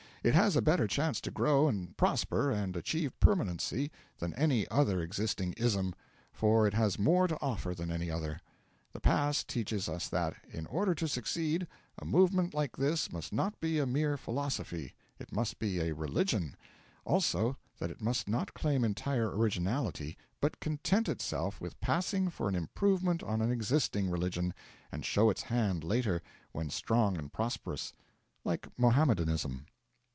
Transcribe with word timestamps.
It 0.23 0.35
has 0.35 0.55
a 0.55 0.61
better 0.61 0.85
chance 0.85 1.19
to 1.21 1.31
grow 1.31 1.67
and 1.67 1.97
prosper 1.97 2.51
and 2.51 2.75
achieve 2.77 3.19
permanency 3.19 3.89
than 4.19 4.35
any 4.35 4.67
other 4.67 5.01
existing 5.01 5.53
'ism;' 5.57 5.95
for 6.31 6.67
it 6.67 6.75
has 6.75 6.99
more 6.99 7.27
to 7.27 7.41
offer 7.41 7.73
than 7.73 7.89
any 7.89 8.11
other. 8.11 8.39
The 8.93 8.99
past 8.99 9.47
teaches 9.47 9.89
us 9.89 10.07
that, 10.09 10.35
in 10.51 10.67
order 10.67 10.93
to 10.93 11.07
succeed, 11.07 11.65
a 11.97 12.05
movement 12.05 12.53
like 12.53 12.77
this 12.77 13.11
must 13.11 13.33
not 13.33 13.59
be 13.59 13.79
a 13.79 13.87
mere 13.87 14.15
philosophy, 14.15 14.93
it 15.17 15.31
must 15.31 15.57
be 15.57 15.79
a 15.79 15.95
religion; 15.95 16.55
also, 17.03 17.57
that 17.79 17.89
it 17.89 17.99
must 17.99 18.27
not 18.29 18.53
claim 18.53 18.83
entire 18.83 19.35
originality, 19.35 20.19
but 20.39 20.59
content 20.59 21.09
itself 21.09 21.59
with 21.59 21.81
passing 21.81 22.29
for 22.29 22.47
an 22.47 22.53
improvement 22.53 23.23
on 23.23 23.41
an 23.41 23.51
existing 23.51 24.07
religion, 24.07 24.53
and 24.91 25.03
show 25.03 25.31
its 25.31 25.41
hand 25.41 25.83
later, 25.83 26.21
when 26.51 26.69
strong 26.69 27.17
and 27.17 27.33
prosperous 27.33 27.91
like 28.45 28.67
Mohammedanism. 28.77 29.65